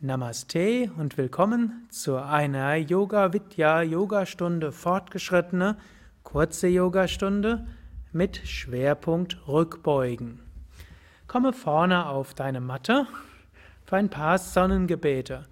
[0.00, 5.76] Namaste und willkommen zu einer Yoga Vidya Yogastunde fortgeschrittene
[6.22, 7.66] kurze Yogastunde
[8.12, 10.38] mit Schwerpunkt Rückbeugen.
[11.26, 13.08] Komme vorne auf deine Matte
[13.86, 15.46] für ein paar Sonnengebete.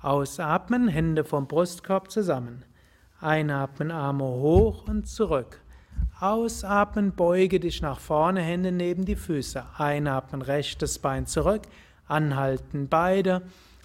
[0.00, 2.64] Ausatmen, Hände vom Brustkorb zusammen.
[3.20, 5.60] Einatmen, Arme hoch und zurück.
[6.18, 9.62] Ausatmen, beuge dich nach vorne, Hände neben die Füße.
[9.76, 11.64] Einatmen, rechtes Bein zurück.
[12.08, 13.42] Anhalten beide.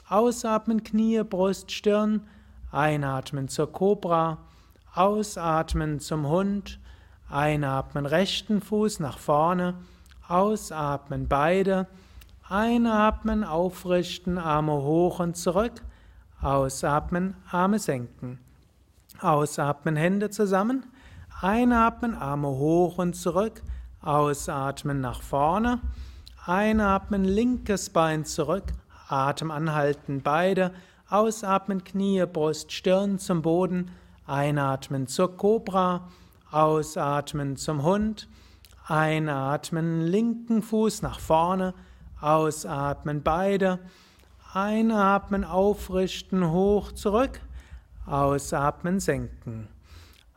[0.10, 2.22] Ausatmen, Knie, Brust, Stirn.
[2.72, 4.38] Einatmen zur Kobra.
[4.94, 6.80] Ausatmen zum Hund.
[7.30, 9.76] Einatmen, rechten Fuß nach vorne.
[10.28, 11.88] Ausatmen, beide.
[12.48, 15.84] Einatmen, aufrichten, Arme hoch und zurück.
[16.42, 18.40] Ausatmen, Arme senken.
[19.20, 20.86] Ausatmen, Hände zusammen.
[21.42, 23.62] Einatmen, Arme hoch und zurück.
[24.02, 25.82] Ausatmen nach vorne.
[26.46, 28.72] Einatmen, linkes Bein zurück.
[29.08, 30.74] Atem anhalten, beide.
[31.10, 33.92] Ausatmen, Knie, Brust, Stirn zum Boden.
[34.26, 36.10] Einatmen zur Kobra.
[36.52, 38.28] Ausatmen zum Hund.
[38.88, 41.74] Einatmen, linken Fuß nach vorne.
[42.22, 43.80] Ausatmen, beide.
[44.54, 47.42] Einatmen, aufrichten, hoch, zurück.
[48.06, 49.68] Ausatmen, senken.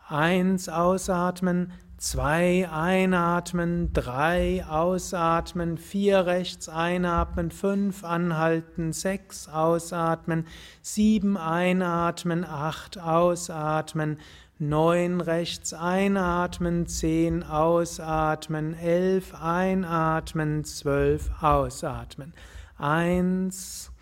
[0.09, 10.47] Eins ausatmen, zwei einatmen, drei ausatmen, vier rechts einatmen, fünf anhalten, sechs ausatmen,
[10.81, 14.19] sieben einatmen, acht ausatmen,
[14.59, 22.33] neun rechts einatmen, zehn ausatmen, elf einatmen, zwölf ausatmen.
[22.79, 23.93] Eins,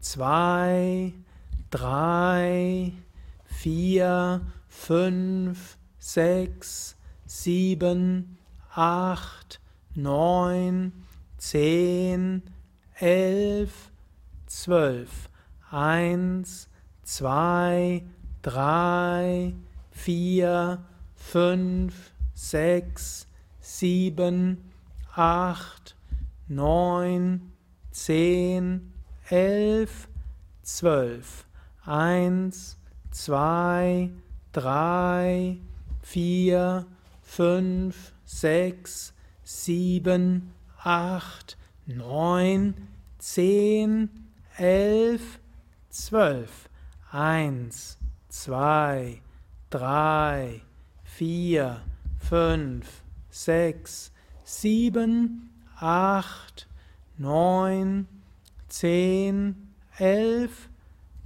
[0.00, 1.14] zwei,
[1.70, 2.92] drei,
[3.44, 8.38] vier, fünf, sechs, sieben,
[8.74, 9.60] acht,
[9.94, 10.92] neun,
[11.38, 12.42] zehn,
[12.98, 13.90] elf,
[14.46, 15.28] zwölf.
[15.70, 16.68] Eins,
[17.02, 18.04] zwei,
[18.42, 19.54] drei,
[19.90, 23.26] vier, fünf, sechs,
[23.60, 24.70] sieben,
[25.14, 25.96] acht,
[26.48, 27.52] neun,
[27.90, 28.92] zehn,
[29.28, 30.08] elf,
[30.62, 31.46] zwölf.
[31.84, 32.78] Eins,
[33.10, 34.10] zwei,
[34.52, 35.58] drei,
[36.02, 36.86] vier,
[37.34, 39.12] fünf, sechs,
[39.42, 40.52] sieben,
[40.84, 42.74] acht, neun,
[43.18, 44.08] zehn,
[44.56, 45.40] elf,
[45.90, 46.68] zwölf.
[47.10, 49.20] Eins, zwei,
[49.68, 50.62] drei,
[51.02, 51.82] vier,
[52.18, 54.12] fünf, sechs,
[54.44, 56.68] sieben, acht,
[57.18, 58.06] neun,
[58.68, 60.68] zehn, elf,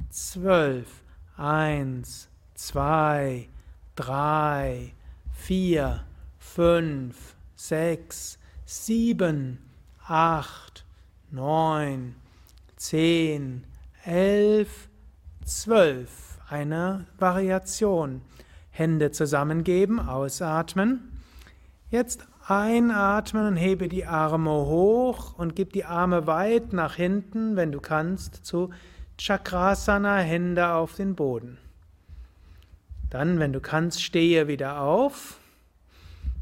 [0.08, 1.02] zwölf.
[1.36, 3.50] Eins, zwei,
[3.94, 4.94] drei,
[5.38, 6.04] vier,
[6.38, 9.58] fünf, sechs, sieben,
[10.06, 10.84] acht,
[11.30, 12.16] neun,
[12.76, 13.64] zehn,
[14.04, 14.88] elf,
[15.44, 16.38] zwölf.
[16.50, 18.22] Eine Variation.
[18.70, 21.22] Hände zusammengeben, ausatmen.
[21.90, 27.72] Jetzt einatmen und hebe die Arme hoch und gib die Arme weit nach hinten, wenn
[27.72, 28.70] du kannst, zu
[29.18, 31.58] Chakrasana, Hände auf den Boden.
[33.10, 35.38] Dann, wenn du kannst, stehe wieder auf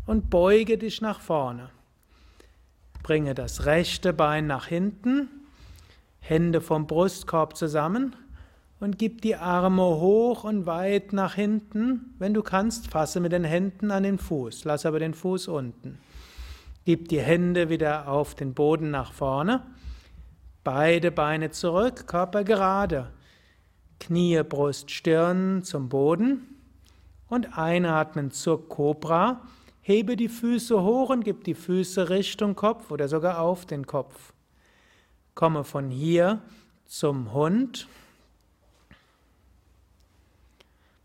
[0.06, 1.70] und beuge dich nach vorne.
[3.02, 5.28] Bringe das rechte Bein nach hinten,
[6.18, 8.16] Hände vom Brustkorb zusammen
[8.80, 12.14] und gib die Arme hoch und weit nach hinten.
[12.18, 15.98] Wenn du kannst, fasse mit den Händen an den Fuß, lass aber den Fuß unten.
[16.84, 19.62] Gib die Hände wieder auf den Boden nach vorne.
[20.64, 23.12] Beide Beine zurück, Körper gerade.
[24.00, 26.55] Knie, Brust, Stirn zum Boden
[27.28, 29.42] und einatmen zur Kobra.
[29.82, 34.32] Hebe die Füße hoch und gib die Füße Richtung Kopf oder sogar auf den Kopf.
[35.34, 36.40] Komme von hier
[36.86, 37.88] zum Hund.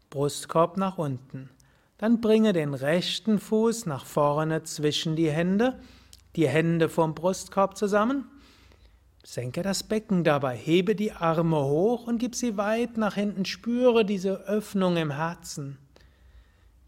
[0.09, 1.49] Brustkorb nach unten.
[1.97, 5.79] Dann bringe den rechten Fuß nach vorne zwischen die Hände,
[6.35, 8.25] die Hände vom Brustkorb zusammen.
[9.23, 14.03] Senke das Becken dabei, hebe die Arme hoch und gib sie weit nach hinten, spüre
[14.03, 15.77] diese Öffnung im Herzen.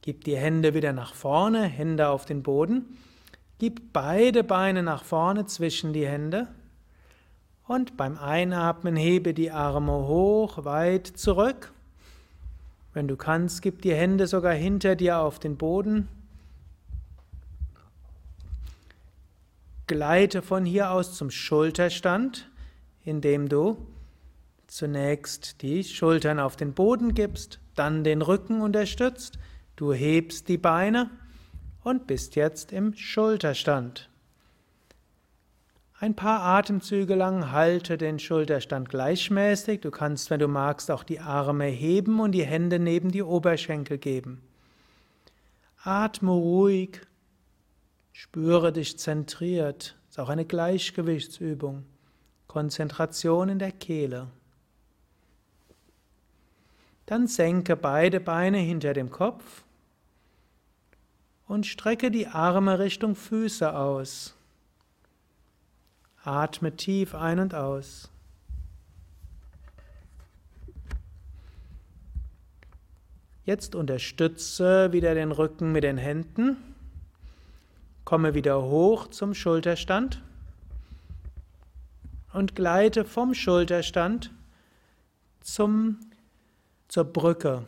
[0.04, 2.98] Gib die Hände wieder nach vorne, Hände auf den Boden.
[3.58, 6.50] Gib beide Beine nach vorne zwischen die Hände.
[7.66, 11.72] Und beim Einatmen hebe die Arme hoch, weit zurück.
[12.94, 16.10] Wenn du kannst, gib die Hände sogar hinter dir auf den Boden.
[19.88, 22.50] Gleite von hier aus zum Schulterstand,
[23.06, 23.78] indem du
[24.68, 29.40] zunächst die Schultern auf den Boden gibst, dann den Rücken unterstützt
[29.84, 31.12] Du hebst die Beine
[31.84, 34.10] und bist jetzt im Schulterstand.
[36.00, 39.82] Ein paar Atemzüge lang halte den Schulterstand gleichmäßig.
[39.82, 43.98] Du kannst, wenn du magst, auch die Arme heben und die Hände neben die Oberschenkel
[43.98, 44.42] geben.
[45.84, 47.02] Atme ruhig.
[48.14, 49.98] Spüre dich zentriert.
[50.10, 51.84] Ist auch eine Gleichgewichtsübung.
[52.48, 54.30] Konzentration in der Kehle.
[57.06, 59.63] Dann senke beide Beine hinter dem Kopf
[61.54, 64.34] und strecke die Arme Richtung Füße aus.
[66.24, 68.10] Atme tief ein und aus.
[73.46, 76.58] Jetzt unterstütze wieder den Rücken mit den Händen.
[78.04, 80.24] Komme wieder hoch zum Schulterstand
[82.34, 84.32] und gleite vom Schulterstand
[85.42, 86.00] zum,
[86.88, 87.64] zur Brücke.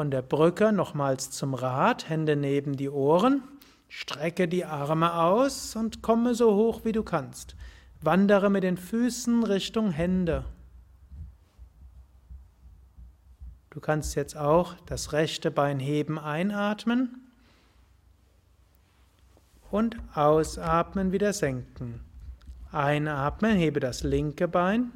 [0.00, 3.42] Von der Brücke nochmals zum Rad, Hände neben die Ohren,
[3.90, 7.54] strecke die Arme aus und komme so hoch wie du kannst.
[8.00, 10.46] Wandere mit den Füßen Richtung Hände.
[13.68, 17.30] Du kannst jetzt auch das rechte Bein heben, einatmen
[19.70, 22.00] und ausatmen, wieder senken.
[22.72, 24.92] Einatmen, hebe das linke Bein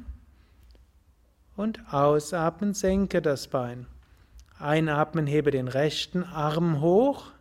[1.55, 3.85] und ausatmen, senke das Bein.
[4.59, 7.31] Einatmen, hebe den rechten Arm hoch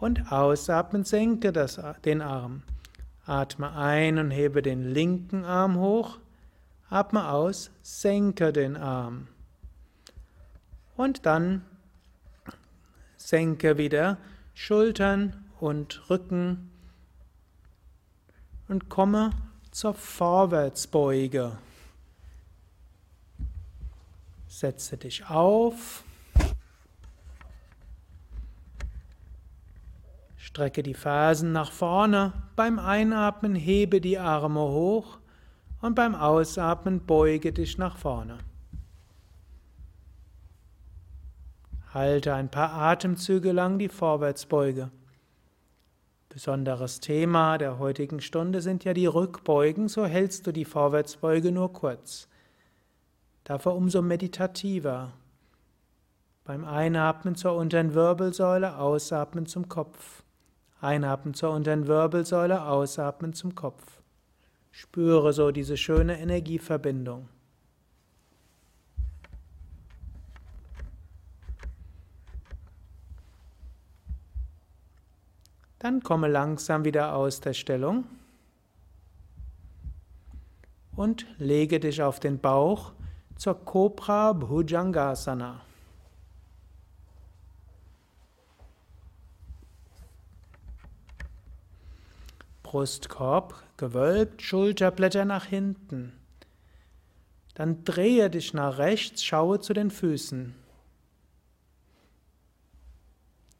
[0.00, 2.62] und ausatmen, senke das, den Arm.
[3.24, 6.18] Atme ein und hebe den linken Arm hoch.
[6.90, 9.28] Atme aus, senke den Arm.
[10.96, 11.64] Und dann
[13.16, 14.18] senke wieder
[14.54, 16.70] Schultern und Rücken
[18.68, 19.30] und komme
[19.70, 21.58] zur Vorwärtsbeuge.
[24.52, 26.04] Setze dich auf.
[30.36, 32.34] Strecke die Fersen nach vorne.
[32.54, 35.18] Beim Einatmen hebe die Arme hoch
[35.80, 38.36] und beim Ausatmen beuge dich nach vorne.
[41.94, 44.90] Halte ein paar Atemzüge lang die Vorwärtsbeuge.
[46.28, 51.72] Besonderes Thema der heutigen Stunde sind ja die Rückbeugen, so hältst du die Vorwärtsbeuge nur
[51.72, 52.28] kurz.
[53.44, 55.12] Dafür umso meditativer.
[56.44, 60.22] Beim Einatmen zur unteren Wirbelsäule, Ausatmen zum Kopf.
[60.80, 64.00] Einatmen zur unteren Wirbelsäule, Ausatmen zum Kopf.
[64.70, 67.28] Spüre so diese schöne Energieverbindung.
[75.78, 78.04] Dann komme langsam wieder aus der Stellung
[80.94, 82.92] und lege dich auf den Bauch
[83.42, 85.62] zur Cobra Bhujangasana.
[92.62, 96.12] Brustkorb gewölbt, Schulterblätter nach hinten.
[97.54, 100.54] Dann drehe dich nach rechts, schaue zu den Füßen.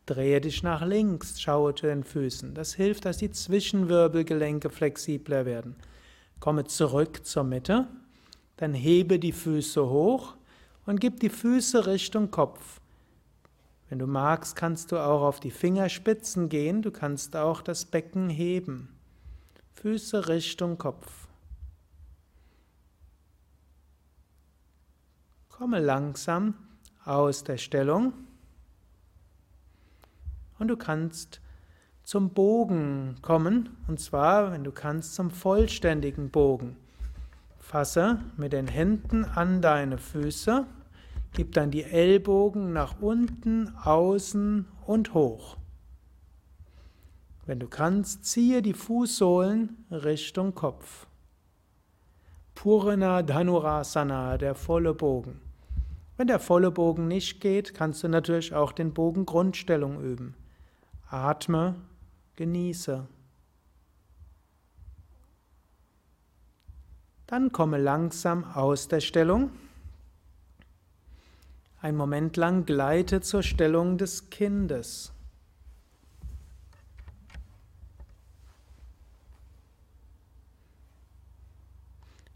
[0.06, 2.54] Drehe dich nach links, schaue zu den Füßen.
[2.54, 5.74] Das hilft, dass die Zwischenwirbelgelenke flexibler werden.
[6.38, 7.88] Komme zurück zur Mitte.
[8.62, 10.36] Dann hebe die Füße hoch
[10.86, 12.80] und gib die Füße Richtung Kopf.
[13.88, 18.30] Wenn du magst, kannst du auch auf die Fingerspitzen gehen, du kannst auch das Becken
[18.30, 18.94] heben.
[19.74, 21.26] Füße Richtung Kopf.
[25.48, 26.54] Komme langsam
[27.04, 28.12] aus der Stellung
[30.60, 31.40] und du kannst
[32.04, 36.76] zum Bogen kommen, und zwar, wenn du kannst, zum vollständigen Bogen.
[37.72, 40.66] Fasse mit den Händen an deine Füße,
[41.32, 45.56] gib dann die Ellbogen nach unten, außen und hoch.
[47.46, 51.06] Wenn du kannst, ziehe die Fußsohlen Richtung Kopf.
[52.54, 55.40] Purana Dhanurasana, der volle Bogen.
[56.18, 60.34] Wenn der volle Bogen nicht geht, kannst du natürlich auch den Bogen Grundstellung üben.
[61.08, 61.76] Atme,
[62.36, 63.06] genieße.
[67.26, 69.50] Dann komme langsam aus der Stellung.
[71.80, 75.12] Ein Moment lang gleite zur Stellung des Kindes.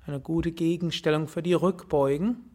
[0.06, 2.48] Eine gute Gegenstellung für die Rückbeugen.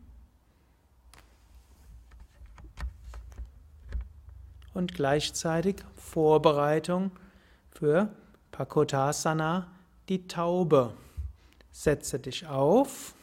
[4.74, 7.12] Und gleichzeitig Vorbereitung
[7.72, 8.10] für
[8.52, 9.68] Pakotasana,
[10.08, 10.94] die Taube.
[11.82, 13.16] Setze dich auf.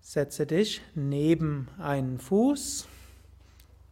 [0.00, 2.86] Setze dich neben einen Fuß.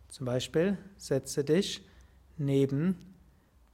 [0.06, 1.84] Zum Beispiel setze dich
[2.38, 2.94] neben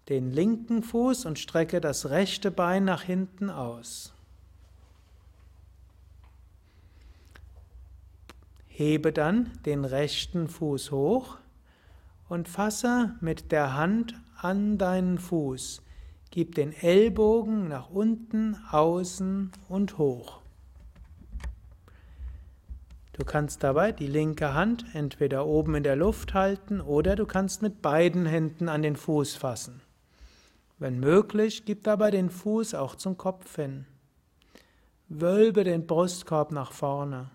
[0.08, 4.14] den linken Fuß und strecke das rechte Bein nach hinten aus.
[8.66, 11.36] Hebe dann den rechten Fuß hoch
[12.30, 15.82] und fasse mit der Hand an deinen Fuß.
[16.30, 20.40] Gib den Ellbogen nach unten, außen und hoch.
[23.14, 27.62] Du kannst dabei die linke Hand entweder oben in der Luft halten oder du kannst
[27.62, 29.80] mit beiden Händen an den Fuß fassen.
[30.78, 33.86] Wenn möglich, gib dabei den Fuß auch zum Kopf hin.
[35.08, 37.30] Wölbe den Brustkorb nach vorne.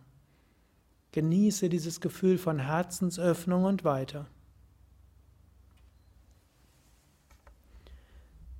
[1.11, 4.27] Genieße dieses Gefühl von Herzensöffnung und weiter.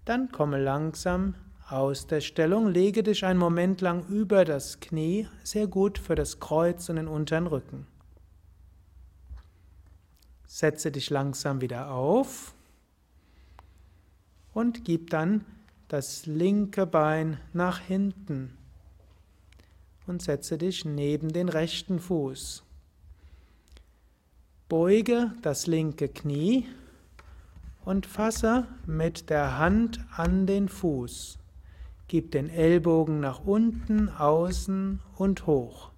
[0.05, 1.35] Dann komme langsam
[1.69, 6.39] aus der Stellung, lege dich einen Moment lang über das Knie, sehr gut für das
[6.39, 7.87] Kreuz und den unteren Rücken.
[10.45, 12.53] Setze dich langsam wieder auf
[14.53, 15.45] und gib dann
[15.87, 18.57] das linke Bein nach hinten
[20.05, 22.63] und setze dich neben den rechten Fuß.
[24.67, 26.67] Beuge das linke Knie
[27.85, 31.37] und fasse mit der Hand an den Fuß.
[32.07, 35.91] Gib den Ellbogen nach unten, außen und hoch.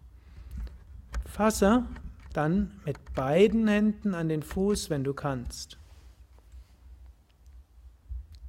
[1.25, 1.85] Fasse
[2.33, 5.77] dann mit beiden Händen an den Fuß, wenn du kannst.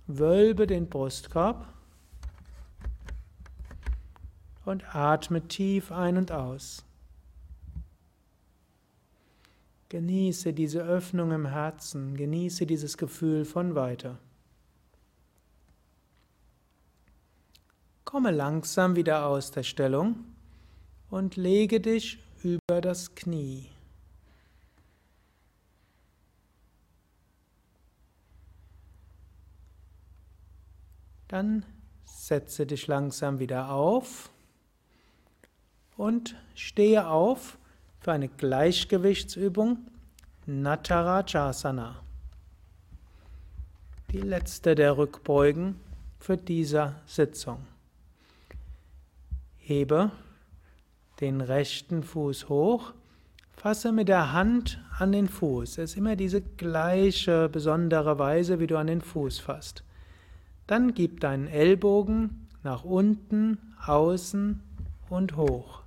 [0.06, 1.66] Wölbe den Brustkorb
[4.64, 6.84] und atme tief ein und aus.
[9.88, 14.18] Genieße diese Öffnung im Herzen, genieße dieses Gefühl von weiter.
[18.04, 20.24] Komme langsam wieder aus der Stellung
[21.10, 23.68] und lege dich über das Knie.
[31.28, 31.64] Dann
[32.04, 34.30] setze dich langsam wieder auf
[35.96, 37.58] und stehe auf
[38.06, 39.78] für eine Gleichgewichtsübung
[40.46, 41.96] Natarajasana.
[44.12, 45.74] Die letzte der Rückbeugen
[46.20, 47.66] für diese Sitzung.
[49.56, 50.12] Hebe
[51.20, 52.92] den rechten Fuß hoch,
[53.56, 55.78] fasse mit der Hand an den Fuß.
[55.78, 59.82] Es ist immer diese gleiche besondere Weise, wie du an den Fuß fasst.
[60.68, 64.62] Dann gib deinen Ellbogen nach unten, außen
[65.10, 65.85] und hoch.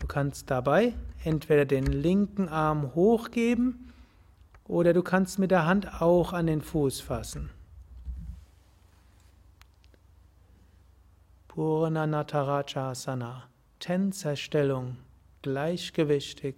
[0.00, 3.92] Du kannst dabei entweder den linken Arm hochgeben
[4.68, 7.50] oder du kannst mit der Hand auch an den Fuß fassen.
[11.48, 13.44] Purna Natarajasana,
[13.80, 14.98] Tänzerstellung,
[15.42, 16.56] gleichgewichtig,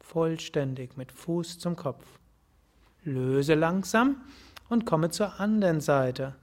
[0.00, 2.18] vollständig mit Fuß zum Kopf.
[3.04, 4.22] Löse langsam
[4.68, 6.34] und komme zur anderen Seite.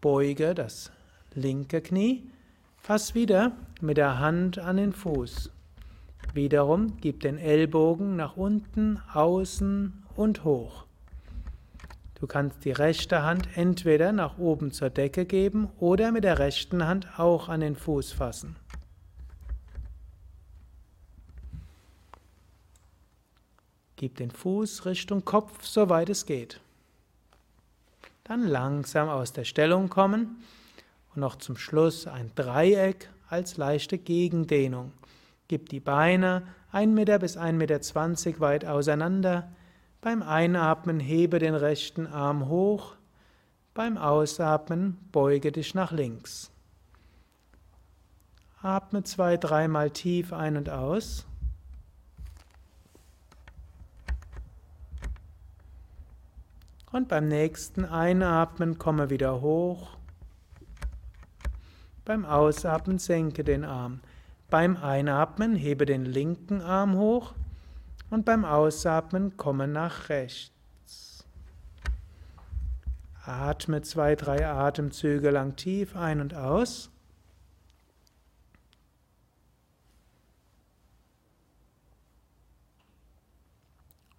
[0.00, 0.90] Beuge das
[1.34, 2.30] linke Knie,
[2.78, 5.50] fass wieder mit der Hand an den Fuß.
[6.36, 10.84] Wiederum gib den Ellbogen nach unten, außen und hoch.
[12.20, 16.86] Du kannst die rechte Hand entweder nach oben zur Decke geben oder mit der rechten
[16.86, 18.54] Hand auch an den Fuß fassen.
[23.96, 26.60] Gib den Fuß Richtung Kopf, soweit es geht.
[28.24, 30.44] Dann langsam aus der Stellung kommen
[31.14, 34.92] und noch zum Schluss ein Dreieck als leichte Gegendehnung.
[35.48, 39.48] Gib die Beine 1 Meter bis 1,20 Meter weit auseinander.
[40.00, 42.96] Beim Einatmen hebe den rechten Arm hoch.
[43.74, 46.50] Beim Ausatmen beuge dich nach links.
[48.62, 51.26] Atme zwei, dreimal tief ein und aus.
[56.90, 59.96] Und beim nächsten Einatmen komme wieder hoch.
[62.04, 64.00] Beim Ausatmen senke den Arm.
[64.48, 67.34] Beim Einatmen hebe den linken Arm hoch
[68.10, 71.26] und beim Ausatmen komme nach rechts.
[73.24, 76.90] Atme zwei, drei Atemzüge lang tief ein und aus.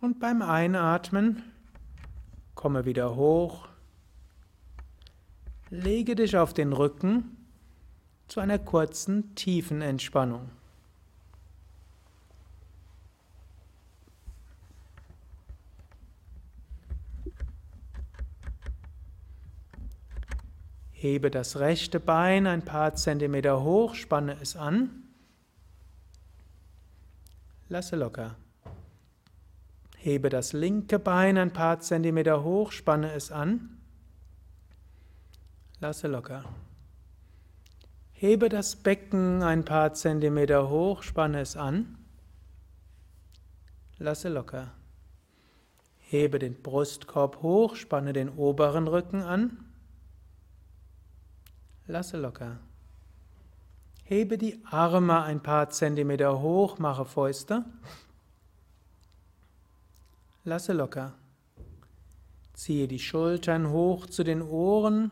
[0.01, 1.41] Und beim Einatmen
[2.57, 3.67] Komme wieder hoch.
[5.69, 7.37] Lege dich auf den Rücken
[8.27, 10.50] zu einer kurzen, tiefen Entspannung.
[20.91, 25.03] Hebe das rechte Bein ein paar Zentimeter hoch, spanne es an.
[27.69, 28.36] Lasse locker.
[29.98, 33.77] Hebe das linke Bein ein paar Zentimeter hoch, spanne es an.
[35.79, 36.46] Lasse locker.
[38.19, 42.00] Hebe das Becken ein paar Zentimeter hoch, spanne es an.
[44.00, 44.71] Lasse locker.
[46.00, 49.63] Hebe den Brustkorb hoch, spanne den oberen Rücken an.
[51.86, 52.57] Lasse locker.
[54.03, 57.65] Hebe die Arme ein paar Zentimeter hoch, mache Fäuste.
[60.43, 61.13] Lasse locker.
[62.53, 65.12] Ziehe die Schultern hoch zu den Ohren.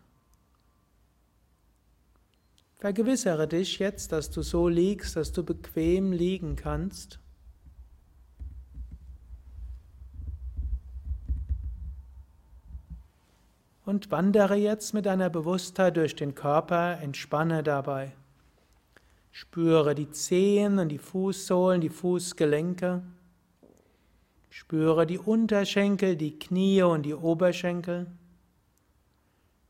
[2.81, 7.19] Vergewissere dich jetzt, dass du so liegst, dass du bequem liegen kannst.
[13.85, 18.13] Und wandere jetzt mit deiner Bewusstheit durch den Körper, entspanne dabei.
[19.31, 23.03] Spüre die Zehen und die Fußsohlen, die Fußgelenke.
[24.49, 28.07] Spüre die Unterschenkel, die Knie und die Oberschenkel.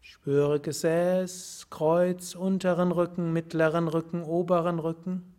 [0.04, 5.32] Spüre Gesäß, Kreuz, unteren Rücken, mittleren Rücken, oberen Rücken.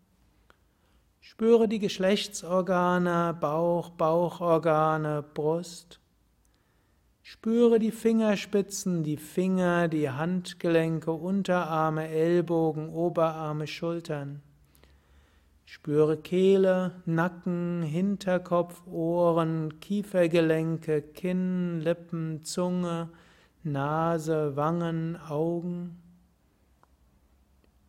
[1.20, 5.98] Spüre die Geschlechtsorgane, Bauch, Bauchorgane, Brust.
[7.22, 14.42] Spüre die Fingerspitzen, die Finger, die Handgelenke, Unterarme, Ellbogen, Oberarme, Schultern.
[15.64, 23.08] Spüre Kehle, Nacken, Hinterkopf, Ohren, Kiefergelenke, Kinn, Lippen, Zunge,
[23.64, 26.02] Nase, Wangen, Augen.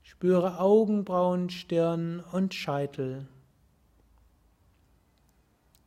[0.03, 3.27] Spüre Augenbrauen, Stirn und Scheitel.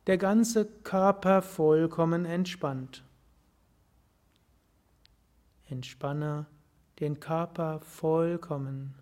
[0.07, 3.03] Der ganze Körper vollkommen entspannt.
[5.69, 6.47] Entspanne
[6.99, 8.95] den Körper vollkommen.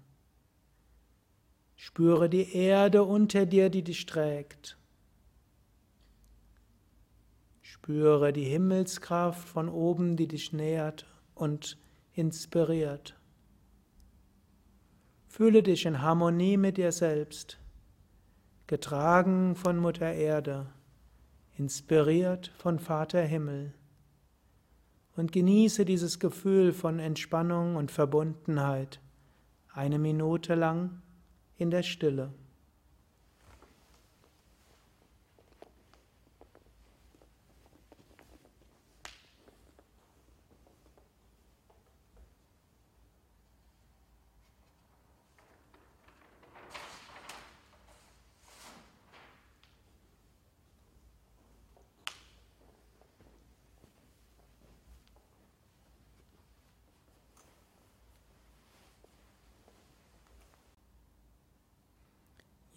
[1.75, 4.77] Spüre die Erde unter dir, die dich trägt.
[7.75, 11.77] Spüre die Himmelskraft von oben, die dich nährt und
[12.13, 13.19] inspiriert.
[15.27, 17.59] Fühle dich in Harmonie mit dir selbst,
[18.65, 20.67] getragen von Mutter Erde,
[21.57, 23.73] inspiriert von Vater Himmel
[25.17, 29.01] und genieße dieses Gefühl von Entspannung und Verbundenheit
[29.73, 31.01] eine Minute lang
[31.57, 32.33] in der Stille.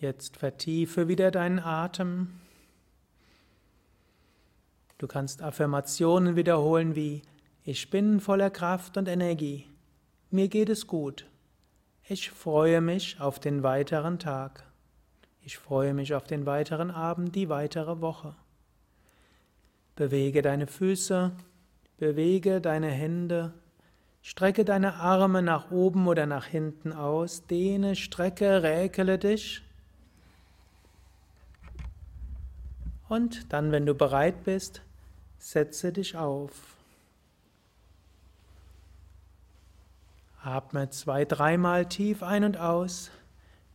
[0.00, 2.28] Jetzt vertiefe wieder deinen Atem.
[4.96, 7.22] Du kannst Affirmationen wiederholen wie
[7.64, 9.66] Ich bin voller Kraft und Energie.
[10.30, 11.26] Mir geht es gut.
[12.08, 14.62] Ich freue mich auf den weiteren Tag.
[15.40, 18.36] Ich freue mich auf den weiteren Abend, die weitere Woche.
[19.96, 21.32] Bewege deine Füße,
[21.96, 23.52] bewege deine Hände,
[24.22, 29.64] strecke deine Arme nach oben oder nach hinten aus, dehne, strecke, räkele dich
[33.08, 34.82] Und dann, wenn du bereit bist,
[35.38, 36.52] setze dich auf.
[40.42, 43.10] Atme zwei, dreimal tief ein und aus.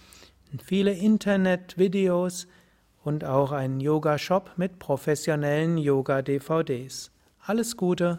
[0.64, 2.48] viele Internetvideos,
[3.04, 7.10] und auch einen Yoga-Shop mit professionellen Yoga-DVDs.
[7.46, 8.18] Alles Gute!